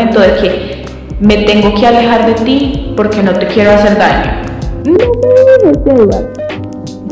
[0.00, 0.84] argumento de que
[1.20, 4.42] me tengo que alejar de ti porque no te quiero hacer daño.
[4.84, 6.28] No Edward.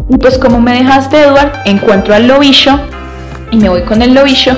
[0.09, 2.81] Y pues como me dejaste, Edward, encuentro al lobillo
[3.51, 4.57] y me voy con el lobillo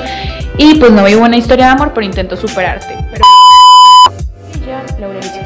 [0.57, 2.95] y pues no vivo una historia de amor, pero intento superarte.
[3.11, 3.25] Pero...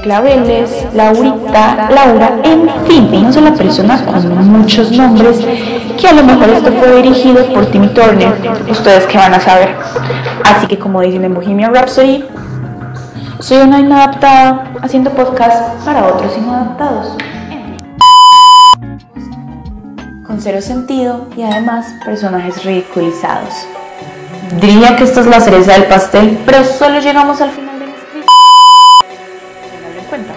[0.03, 5.39] Claveles, Laurita, Laura, en fin, una sola persona con muchos nombres
[5.99, 8.35] que a lo mejor esto fue dirigido por Timmy Turner,
[8.69, 9.69] ustedes que van a saber.
[10.43, 12.23] Así que como dicen en Bohemian Rhapsody,
[13.45, 17.15] soy una inadaptada haciendo podcast para otros inadaptados.
[20.25, 23.67] Con cero sentido y además personajes ridiculizados.
[24.59, 27.93] Diría que esto es la cereza del pastel, pero solo llegamos al final de la.
[29.69, 30.33] Tenganlo en cuenta.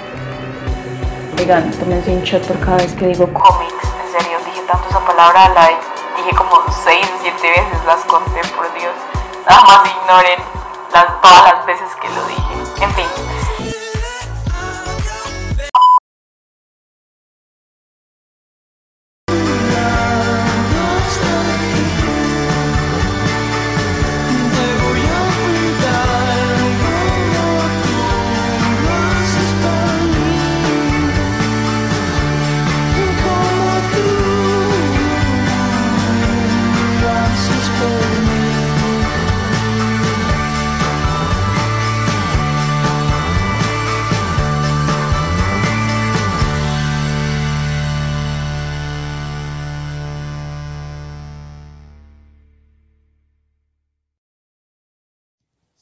[1.38, 3.72] Oigan, tómense un shot por cada vez que digo cómics.
[4.04, 5.68] En serio, dije tanto esa palabra a la
[6.18, 6.50] dije como
[6.84, 8.92] 6 o 7 veces, las conté, por Dios.
[9.48, 10.40] Nada más ignoren
[10.92, 12.57] las, todas las veces que lo dije.
[12.80, 13.47] En fin.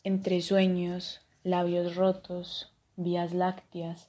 [0.09, 4.09] Entre sueños, labios rotos, vías lácteas,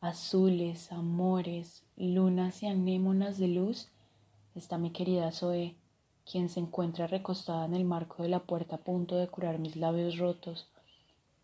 [0.00, 3.88] azules, amores, lunas y anémonas de luz,
[4.54, 5.74] está mi querida Zoe,
[6.24, 9.76] quien se encuentra recostada en el marco de la puerta a punto de curar mis
[9.76, 10.66] labios rotos,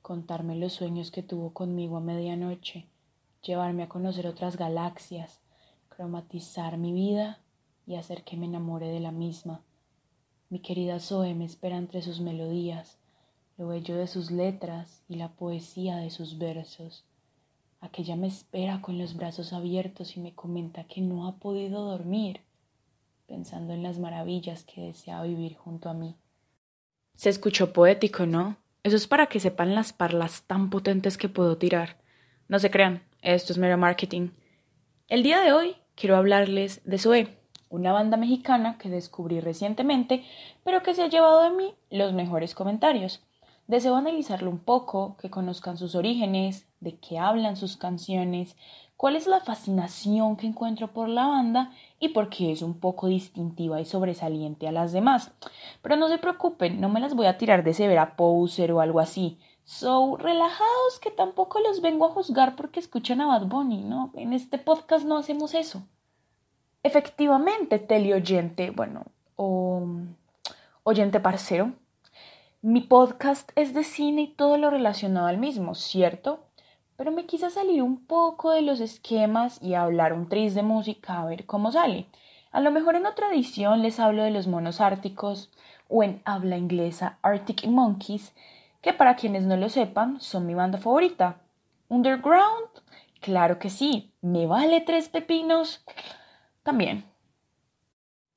[0.00, 2.86] contarme los sueños que tuvo conmigo a medianoche,
[3.42, 5.40] llevarme a conocer otras galaxias,
[5.90, 7.38] cromatizar mi vida
[7.86, 9.60] y hacer que me enamore de la misma.
[10.48, 12.96] Mi querida Zoe me espera entre sus melodías,
[13.56, 17.04] lo bello de sus letras y la poesía de sus versos.
[17.80, 22.40] Aquella me espera con los brazos abiertos y me comenta que no ha podido dormir,
[23.26, 26.16] pensando en las maravillas que desea vivir junto a mí.
[27.14, 28.56] Se escuchó poético, ¿no?
[28.82, 31.98] Eso es para que sepan las parlas tan potentes que puedo tirar.
[32.48, 34.30] No se crean, esto es mero marketing.
[35.08, 37.28] El día de hoy quiero hablarles de Zoe,
[37.68, 40.24] una banda mexicana que descubrí recientemente,
[40.64, 43.22] pero que se ha llevado de mí los mejores comentarios.
[43.66, 48.56] Deseo analizarlo un poco, que conozcan sus orígenes, de qué hablan sus canciones,
[48.96, 53.06] cuál es la fascinación que encuentro por la banda y por qué es un poco
[53.06, 55.30] distintiva y sobresaliente a las demás.
[55.80, 59.00] Pero no se preocupen, no me las voy a tirar de severa poser o algo
[59.00, 59.38] así.
[59.64, 64.10] So, relajados que tampoco los vengo a juzgar porque escuchan a Bad Bunny, ¿no?
[64.14, 65.82] En este podcast no hacemos eso.
[66.82, 69.04] Efectivamente, teleoyente, bueno,
[69.36, 69.86] o
[70.82, 71.72] oyente parcero,
[72.64, 76.46] mi podcast es de cine y todo lo relacionado al mismo, ¿cierto?
[76.96, 81.20] Pero me quise salir un poco de los esquemas y hablar un tris de música
[81.20, 82.06] a ver cómo sale.
[82.52, 85.52] A lo mejor en otra edición les hablo de los monos árticos
[85.90, 88.32] o en habla inglesa Arctic Monkeys,
[88.80, 91.42] que para quienes no lo sepan son mi banda favorita.
[91.90, 92.70] Underground,
[93.20, 95.84] claro que sí, me vale tres pepinos
[96.62, 97.04] también.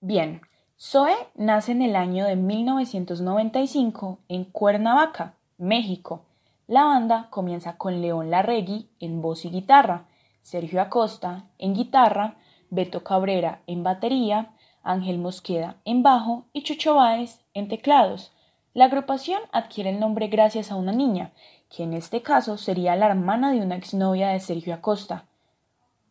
[0.01, 0.41] Bien,
[0.79, 6.21] Zoe nace en el año de 1995 en Cuernavaca, México.
[6.67, 10.05] La banda comienza con León Larregui en voz y guitarra,
[10.43, 12.35] Sergio Acosta en guitarra,
[12.69, 18.31] Beto Cabrera en batería, Ángel Mosqueda en bajo y Chucho Báez en teclados.
[18.75, 21.31] La agrupación adquiere el nombre gracias a una niña,
[21.75, 25.25] que en este caso sería la hermana de una exnovia de Sergio Acosta.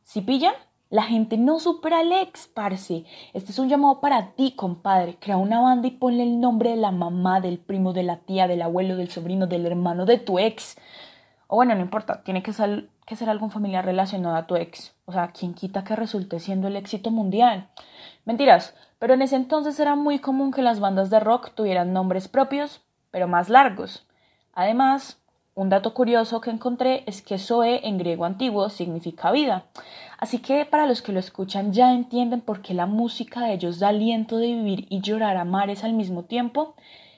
[0.03, 0.55] ¿Si pillan?
[0.89, 3.05] La gente no supera al ex, parce.
[3.35, 5.17] Este es un llamado para ti, compadre.
[5.19, 8.47] Crea una banda y ponle el nombre de la mamá, del primo, de la tía,
[8.47, 10.77] del abuelo, del sobrino, del hermano de tu ex.
[11.49, 14.95] O bueno, no importa, tiene que ser, que ser algún familiar relacionado a tu ex.
[15.07, 17.69] O sea, quien quita que resulte siendo el éxito mundial.
[18.25, 22.29] Mentiras, pero en ese entonces era muy común que las bandas de rock tuvieran nombres
[22.29, 24.07] propios, pero más largos.
[24.53, 25.21] Además,
[25.57, 29.65] un dato curioso que encontré es que Zoe en griego antiguo significa vida.
[30.19, 33.79] Así que para los que lo escuchan ya entienden por qué la música de ellos
[33.79, 36.75] da aliento de vivir y llorar a mares al mismo tiempo.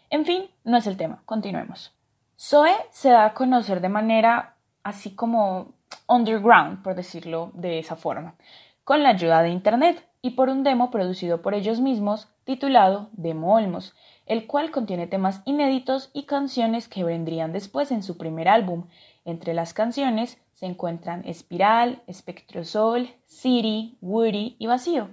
[0.09, 1.93] En fin, no es el tema, continuemos.
[2.39, 4.55] Zoe se da a conocer de manera
[4.85, 5.73] así como
[6.07, 8.37] underground, por decirlo de esa forma,
[8.85, 13.55] con la ayuda de Internet y por un demo producido por ellos mismos titulado Demo
[13.57, 13.97] Olmos,
[14.29, 18.85] el cual contiene temas inéditos y canciones que vendrían después en su primer álbum.
[19.25, 25.09] Entre las canciones se encuentran Espiral, Espectrosol, City, Woody y Vacío.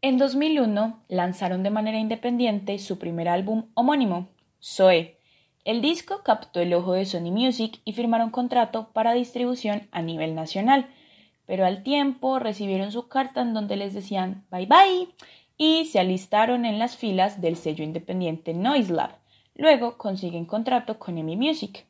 [0.00, 4.28] En 2001 lanzaron de manera independiente su primer álbum homónimo,
[4.62, 5.18] Zoe.
[5.64, 10.36] El disco captó el ojo de Sony Music y firmaron contrato para distribución a nivel
[10.36, 10.86] nacional,
[11.46, 15.08] pero al tiempo recibieron su carta en donde les decían bye bye
[15.58, 19.10] y se alistaron en las filas del sello independiente Noise Lab.
[19.54, 21.86] Luego consiguen contrato con EMI Music.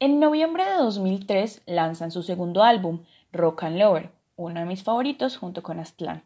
[0.00, 5.36] En noviembre de 2003 lanzan su segundo álbum, Rock and Lover, uno de mis favoritos
[5.36, 6.24] junto con Aztlán,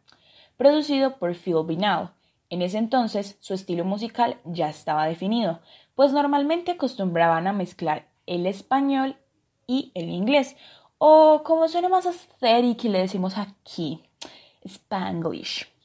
[0.56, 2.10] producido por Phil Binal.
[2.50, 5.60] En ese entonces su estilo musical ya estaba definido,
[5.94, 9.16] pues normalmente acostumbraban a mezclar el español
[9.66, 10.56] y el inglés,
[10.96, 14.02] o como suena más aesthetic y le decimos aquí,
[14.64, 15.77] Spanglish.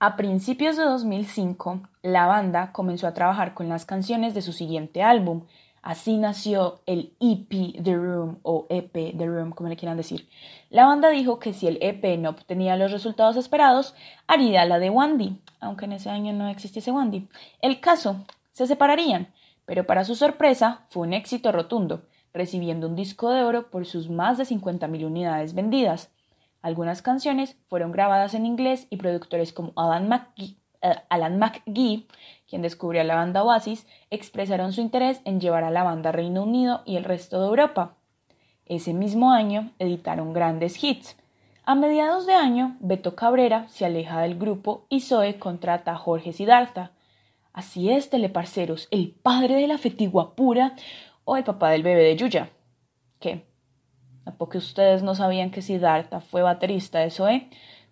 [0.00, 5.02] A principios de 2005, la banda comenzó a trabajar con las canciones de su siguiente
[5.02, 5.42] álbum.
[5.82, 10.28] Así nació el EP The Room o EP The Room, como le quieran decir.
[10.70, 13.96] La banda dijo que si el EP no obtenía los resultados esperados,
[14.28, 17.26] haría la de Wandy, aunque en ese año no existiese Wandy.
[17.60, 19.34] El caso, se separarían,
[19.66, 22.02] pero para su sorpresa fue un éxito rotundo,
[22.32, 26.12] recibiendo un disco de oro por sus más de 50.000 unidades vendidas.
[26.60, 32.06] Algunas canciones fueron grabadas en inglés y productores como Alan McGee, eh,
[32.48, 36.12] quien descubrió a la banda Oasis, expresaron su interés en llevar a la banda a
[36.12, 37.96] Reino Unido y el resto de Europa.
[38.66, 41.16] Ese mismo año editaron grandes hits.
[41.64, 46.32] A mediados de año, Beto Cabrera se aleja del grupo y Zoe contrata a Jorge
[46.32, 46.92] Siddhartha.
[47.52, 50.74] Así es, teleparceros, el padre de la fetigua pura
[51.24, 52.50] o el papá del bebé de Yuya.
[53.20, 53.47] ¿Qué?
[54.36, 57.48] Porque ustedes no sabían que Siddhartha fue baterista de Zoe,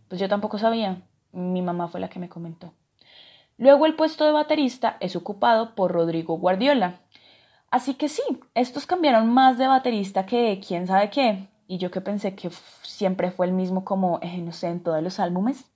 [0.09, 1.03] pues yo tampoco sabía.
[1.33, 2.73] Mi mamá fue la que me comentó.
[3.59, 7.01] Luego el puesto de baterista es ocupado por Rodrigo Guardiola.
[7.71, 8.23] Así que sí,
[8.55, 11.49] estos cambiaron más de baterista que quién sabe qué.
[11.67, 12.51] Y yo que pensé que
[12.83, 15.71] siempre fue el mismo como, eh, no sé, en todos los álbumes.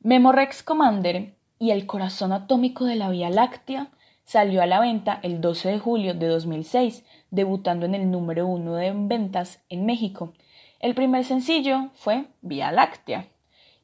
[0.00, 3.88] Memorex Commander y El corazón atómico de la Vía Láctea
[4.24, 8.74] salió a la venta el 12 de julio de 2006, debutando en el número uno
[8.74, 10.32] de ventas en México.
[10.80, 13.28] El primer sencillo fue Vía Láctea.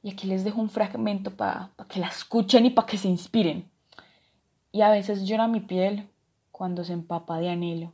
[0.03, 3.69] Y aquí les dejo un fragmento para que la escuchen y para que se inspiren.
[4.73, 6.09] Y a veces llora mi piel
[6.51, 7.93] cuando se empapa de anhelo.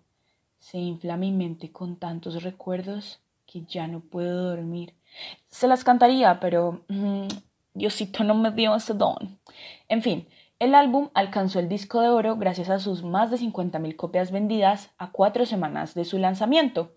[0.58, 4.94] Se infla mi mente con tantos recuerdos que ya no puedo dormir.
[5.48, 7.28] Se las cantaría, pero mm,
[7.74, 9.38] Diosito no me dio ese don.
[9.88, 10.26] En fin,
[10.58, 14.90] el álbum alcanzó el disco de oro gracias a sus más de 50.000 copias vendidas
[14.98, 16.92] a cuatro semanas de su lanzamiento,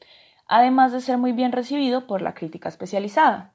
[0.48, 3.54] además de ser muy bien recibido por la crítica especializada.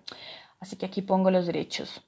[0.61, 2.02] Así que aquí pongo los derechos.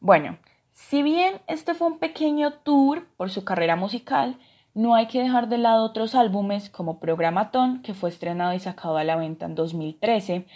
[0.00, 0.38] Bueno,
[0.78, 4.38] si bien este fue un pequeño tour por su carrera musical,
[4.74, 8.96] no hay que dejar de lado otros álbumes como Programatón, que fue estrenado y sacado
[8.96, 10.46] a la venta en 2013,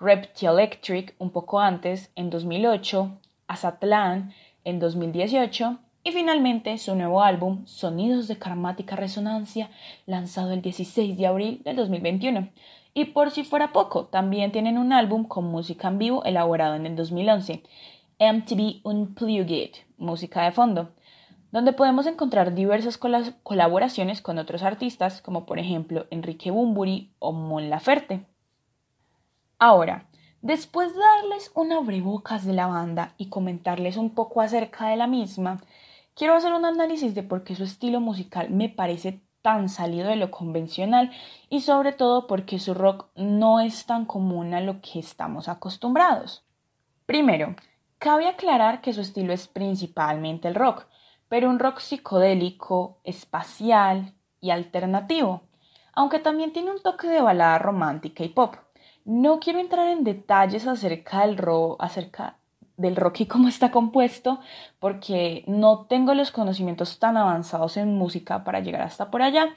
[0.00, 4.34] Reptile Electric un poco antes, en 2008, Azatlán
[4.64, 9.70] en 2018 y finalmente su nuevo álbum Sonidos de Karmática Resonancia,
[10.06, 12.48] lanzado el 16 de abril del 2021.
[12.94, 16.84] Y por si fuera poco, también tienen un álbum con música en vivo elaborado en
[16.84, 17.62] el 2011,
[18.20, 20.90] MTV Unplugged, música de fondo,
[21.52, 27.32] donde podemos encontrar diversas cola- colaboraciones con otros artistas, como por ejemplo Enrique Bumburi o
[27.32, 28.26] Mon Laferte.
[29.60, 30.08] Ahora,
[30.42, 35.06] después de darles un abrebocas de la banda y comentarles un poco acerca de la
[35.06, 35.60] misma,
[36.16, 40.16] quiero hacer un análisis de por qué su estilo musical me parece tan salido de
[40.16, 41.12] lo convencional
[41.48, 46.44] y sobre todo porque su rock no es tan común a lo que estamos acostumbrados.
[47.06, 47.54] Primero,
[47.98, 50.86] cabe aclarar que su estilo es principalmente el rock,
[51.28, 55.42] pero un rock psicodélico, espacial y alternativo,
[55.92, 58.56] aunque también tiene un toque de balada romántica y pop.
[59.04, 62.36] No quiero entrar en detalles acerca del rock, acerca
[62.76, 64.38] del rock y cómo está compuesto,
[64.78, 69.48] porque no tengo los conocimientos tan avanzados en música para llegar hasta por allá,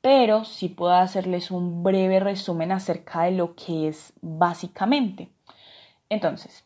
[0.00, 5.30] pero sí puedo hacerles un breve resumen acerca de lo que es básicamente.
[6.10, 6.64] Entonces,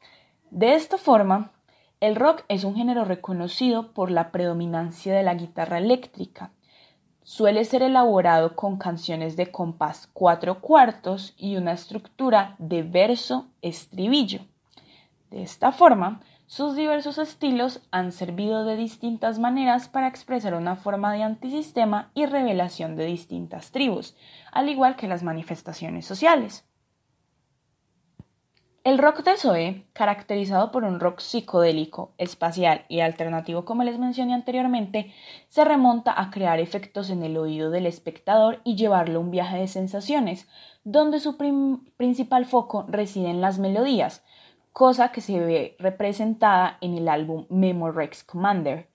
[0.54, 1.50] de esta forma,
[2.00, 6.52] el rock es un género reconocido por la predominancia de la guitarra eléctrica.
[7.22, 14.40] Suele ser elaborado con canciones de compás cuatro cuartos y una estructura de verso-estribillo.
[15.30, 16.20] De esta forma,
[16.52, 22.26] Sus diversos estilos han servido de distintas maneras para expresar una forma de antisistema y
[22.26, 24.14] revelación de distintas tribus,
[24.50, 26.66] al igual que las manifestaciones sociales.
[28.84, 34.34] El rock de Zoe, caracterizado por un rock psicodélico, espacial y alternativo como les mencioné
[34.34, 35.12] anteriormente,
[35.48, 39.58] se remonta a crear efectos en el oído del espectador y llevarlo a un viaje
[39.58, 40.48] de sensaciones,
[40.82, 41.36] donde su
[41.96, 44.24] principal foco reside en las melodías,
[44.72, 48.88] cosa que se ve representada en el álbum Memorex Commander.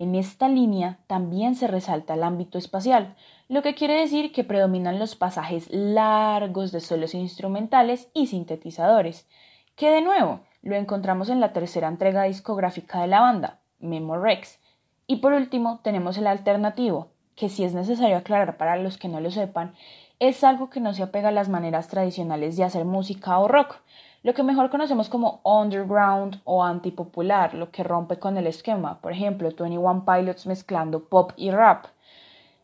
[0.00, 3.16] En esta línea también se resalta el ámbito espacial,
[3.48, 9.28] lo que quiere decir que predominan los pasajes largos de solos instrumentales y sintetizadores,
[9.76, 14.58] que de nuevo lo encontramos en la tercera entrega discográfica de la banda, Memorex.
[15.06, 19.20] Y por último tenemos el alternativo, que si es necesario aclarar para los que no
[19.20, 19.74] lo sepan,
[20.18, 23.76] es algo que no se apega a las maneras tradicionales de hacer música o rock,
[24.22, 29.12] lo que mejor conocemos como underground o antipopular, lo que rompe con el esquema, por
[29.12, 31.86] ejemplo, 21 Pilots mezclando pop y rap.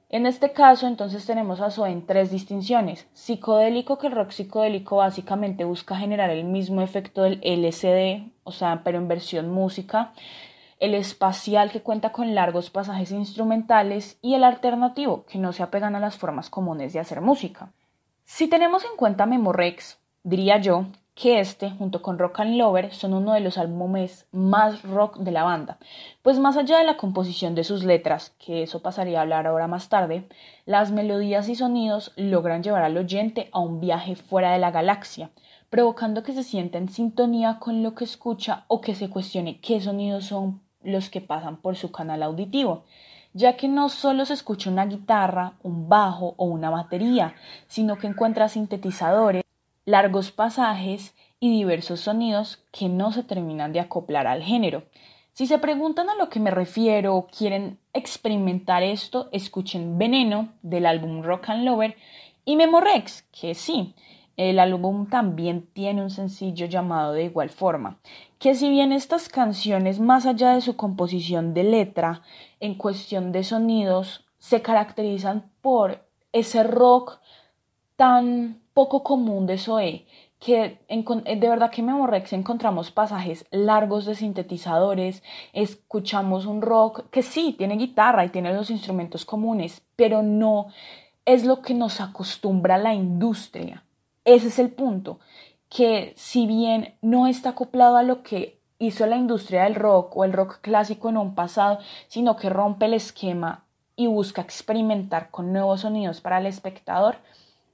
[0.08, 3.08] En este caso, entonces tenemos a Zoe en tres distinciones.
[3.12, 8.82] Psicodélico, que el rock psicodélico básicamente busca generar el mismo efecto del LSD, o sea,
[8.84, 10.12] pero en versión música.
[10.78, 14.18] El espacial, que cuenta con largos pasajes instrumentales.
[14.22, 17.72] Y el alternativo, que no se apegan a las formas comunes de hacer música.
[18.25, 20.86] Si tenemos en cuenta Memorex, diría yo
[21.16, 25.32] que este, junto con Rock and Lover, son uno de los álbumes más rock de
[25.32, 25.78] la banda,
[26.20, 29.66] pues más allá de la composición de sus letras, que eso pasaría a hablar ahora
[29.66, 30.28] más tarde,
[30.66, 35.30] las melodías y sonidos logran llevar al oyente a un viaje fuera de la galaxia,
[35.70, 39.80] provocando que se sienta en sintonía con lo que escucha o que se cuestione qué
[39.80, 42.85] sonidos son los que pasan por su canal auditivo
[43.32, 47.35] ya que no solo se escucha una guitarra, un bajo o una batería,
[47.68, 49.45] sino que encuentra sintetizadores,
[49.86, 54.82] largos pasajes y diversos sonidos que no se terminan de acoplar al género.
[55.32, 60.86] Si se preguntan a lo que me refiero o quieren experimentar esto, escuchen Veneno del
[60.86, 61.96] álbum Rock and Lover
[62.44, 63.94] y Memorex, que sí,
[64.36, 67.98] el álbum también tiene un sencillo llamado de igual forma,
[68.38, 72.22] que si bien estas canciones, más allá de su composición de letra,
[72.60, 77.18] en cuestión de sonidos, se caracterizan por ese rock
[77.96, 80.04] tan poco común de Zoe,
[80.38, 85.23] que en- de verdad que en Memorex encontramos pasajes largos de sintetizadores,
[85.54, 90.66] escuchamos un rock que sí, tiene guitarra y tiene los instrumentos comunes, pero no
[91.25, 93.83] es lo que nos acostumbra la industria.
[94.26, 95.21] Ese es el punto,
[95.71, 100.25] que si bien no está acoplado a lo que hizo la industria del rock o
[100.25, 101.78] el rock clásico en un pasado,
[102.09, 103.64] sino que rompe el esquema
[103.97, 107.16] y busca experimentar con nuevos sonidos para el espectador,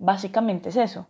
[0.02, 1.06] básicamente es eso.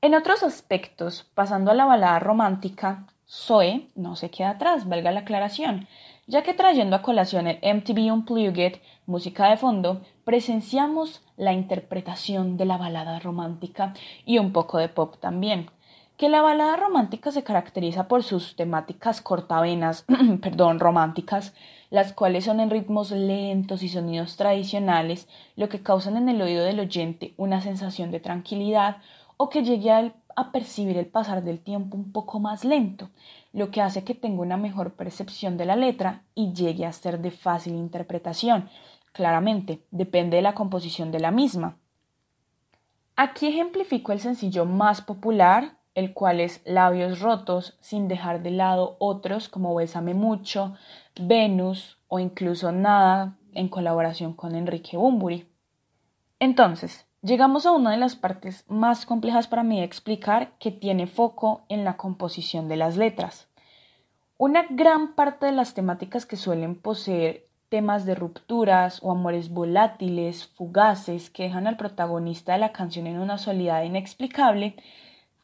[0.00, 5.20] En otros aspectos, pasando a la balada romántica, Zoe no se queda atrás, valga la
[5.20, 5.88] aclaración,
[6.26, 8.74] ya que trayendo a colación el MTV Unplugged,
[9.06, 13.94] música de fondo, presenciamos la interpretación de la balada romántica
[14.26, 15.70] y un poco de pop también.
[16.18, 20.04] Que la balada romántica se caracteriza por sus temáticas cortavenas,
[20.42, 21.54] perdón, románticas,
[21.94, 26.64] las cuales son en ritmos lentos y sonidos tradicionales, lo que causan en el oído
[26.64, 28.96] del oyente una sensación de tranquilidad
[29.36, 33.10] o que llegue a, a percibir el pasar del tiempo un poco más lento,
[33.52, 37.20] lo que hace que tenga una mejor percepción de la letra y llegue a ser
[37.20, 38.68] de fácil interpretación.
[39.12, 41.76] Claramente, depende de la composición de la misma.
[43.14, 48.96] Aquí ejemplifico el sencillo más popular, el cual es Labios Rotos, sin dejar de lado
[48.98, 50.74] otros como Bésame Mucho,
[51.20, 55.48] Venus o incluso Nada en colaboración con Enrique Bumburi.
[56.40, 61.06] Entonces, llegamos a una de las partes más complejas para mí de explicar que tiene
[61.06, 63.48] foco en la composición de las letras.
[64.36, 70.46] Una gran parte de las temáticas que suelen poseer temas de rupturas o amores volátiles,
[70.46, 74.76] fugaces, que dejan al protagonista de la canción en una soledad inexplicable,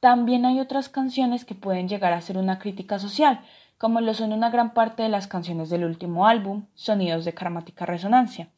[0.01, 3.41] también hay otras canciones que pueden llegar a ser una crítica social,
[3.77, 7.87] como lo son una gran parte de las canciones del último álbum, Sonidos de Karmática
[7.87, 8.49] Resonancia,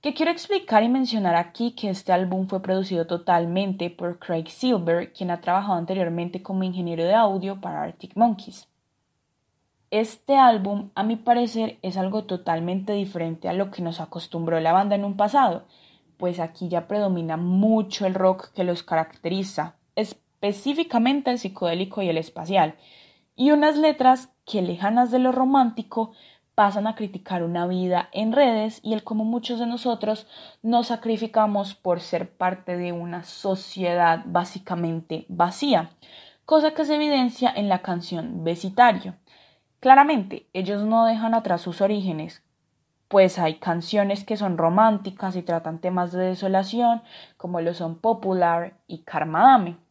[0.00, 5.12] que quiero explicar y mencionar aquí que este álbum fue producido totalmente por Craig Silver,
[5.12, 8.66] quien ha trabajado anteriormente como ingeniero de audio para Arctic Monkeys.
[9.90, 14.72] Este álbum, a mi parecer, es algo totalmente diferente a lo que nos acostumbró la
[14.72, 15.66] banda en un pasado,
[16.16, 19.76] pues aquí ya predomina mucho el rock que los caracteriza,
[20.42, 22.74] específicamente el psicodélico y el espacial,
[23.36, 26.12] y unas letras que lejanas de lo romántico
[26.56, 30.26] pasan a criticar una vida en redes y el cómo muchos de nosotros
[30.60, 35.90] nos sacrificamos por ser parte de una sociedad básicamente vacía,
[36.44, 39.14] cosa que se evidencia en la canción Besitario.
[39.78, 42.42] Claramente, ellos no dejan atrás sus orígenes,
[43.06, 47.02] pues hay canciones que son románticas y tratan temas de desolación,
[47.36, 49.81] como lo son Popular y Karma Dame.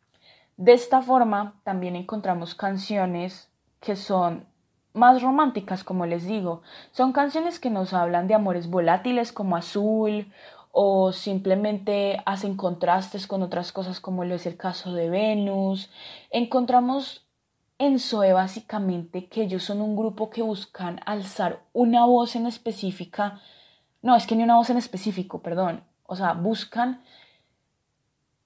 [0.62, 3.50] De esta forma, también encontramos canciones
[3.80, 4.46] que son
[4.94, 6.62] más románticas, como les digo.
[6.92, 10.32] Son canciones que nos hablan de amores volátiles como Azul
[10.72, 15.90] o simplemente hacen contrastes con otras cosas como lo es el caso de Venus.
[16.30, 17.26] Encontramos
[17.80, 23.42] en Zoe básicamente que ellos son un grupo que buscan alzar una voz en específica.
[24.04, 25.84] No, es que ni una voz en específico, perdón.
[26.06, 27.02] O sea, buscan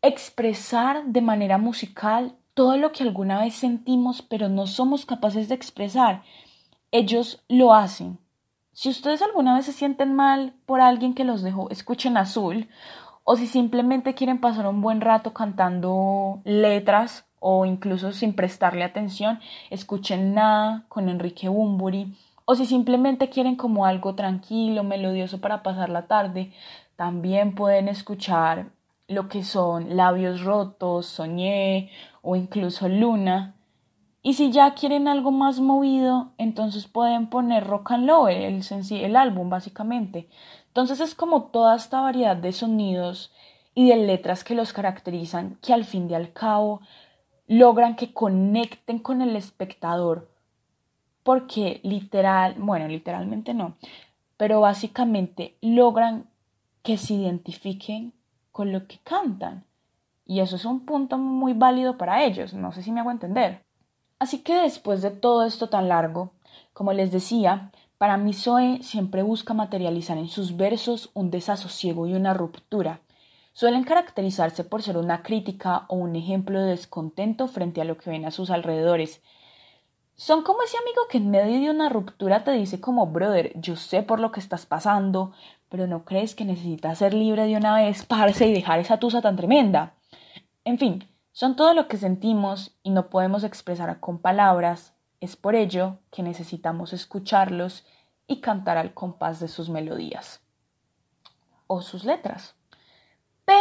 [0.07, 5.55] expresar de manera musical todo lo que alguna vez sentimos pero no somos capaces de
[5.55, 6.24] expresar.
[6.91, 8.17] Ellos lo hacen.
[8.71, 12.67] Si ustedes alguna vez se sienten mal por alguien que los dejó, escuchen azul.
[13.24, 19.39] O si simplemente quieren pasar un buen rato cantando letras o incluso sin prestarle atención,
[19.69, 22.13] escuchen Nada con Enrique Bumburi.
[22.45, 26.51] O si simplemente quieren como algo tranquilo, melodioso para pasar la tarde,
[26.95, 28.67] también pueden escuchar
[29.07, 33.55] lo que son Labios Rotos, Soñé o incluso Luna.
[34.21, 39.50] Y si ya quieren algo más movido, entonces pueden poner Rock and el, el álbum
[39.50, 40.27] básicamente.
[40.67, 43.31] Entonces es como toda esta variedad de sonidos
[43.75, 46.81] y de letras que los caracterizan, que al fin y al cabo
[47.47, 50.31] logran que conecten con el espectador.
[51.21, 53.75] Porque literal, bueno, literalmente no,
[54.38, 56.27] pero básicamente logran
[56.81, 58.13] que se identifiquen
[58.55, 59.65] con lo que cantan.
[60.25, 63.65] Y eso es un punto muy válido para ellos, no sé si me hago entender.
[64.17, 66.31] Así que después de todo esto tan largo,
[66.71, 72.13] como les decía, para mí Zoe siempre busca materializar en sus versos un desasosiego y
[72.13, 73.01] una ruptura.
[73.51, 78.09] Suelen caracterizarse por ser una crítica o un ejemplo de descontento frente a lo que
[78.09, 79.21] ven a sus alrededores.
[80.15, 83.75] Son como ese amigo que en medio de una ruptura te dice como brother, yo
[83.75, 85.33] sé por lo que estás pasando,
[85.75, 89.22] pero no crees que necesitas ser libre de una vez, parce, y dejar esa tusa
[89.22, 89.94] tan tremenda.
[90.63, 95.53] En fin, son todo lo que sentimos y no podemos expresar con palabras, es por
[95.53, 97.85] ello que necesitamos escucharlos
[98.25, 100.40] y cantar al compás de sus melodías
[101.68, 102.55] o sus letras.
[103.44, 103.59] Pero,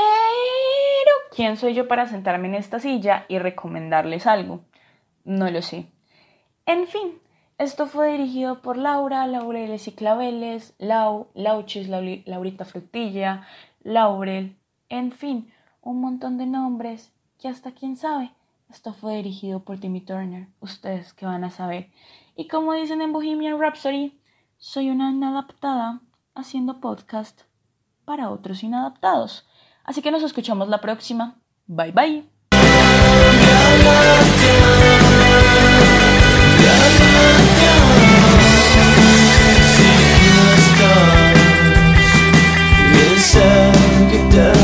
[1.34, 4.60] ¿quién soy yo para sentarme en esta silla y recomendarles algo?
[5.24, 5.90] No lo sé.
[6.64, 7.18] En fin,
[7.58, 13.46] esto fue dirigido por Laura, Laureles y Claveles, Lau, Lauchis, Lauri- Laurita Frutilla,
[13.82, 14.56] Laurel,
[14.88, 18.32] en fin, un montón de nombres que hasta quién sabe.
[18.70, 21.90] Esto fue dirigido por Timmy Turner, ustedes que van a saber.
[22.34, 24.18] Y como dicen en Bohemian Rhapsody,
[24.58, 26.00] soy una inadaptada
[26.34, 27.42] haciendo podcast
[28.04, 29.46] para otros inadaptados.
[29.84, 31.36] Así que nos escuchamos la próxima.
[31.66, 32.24] Bye bye.
[44.14, 44.63] Tú estás,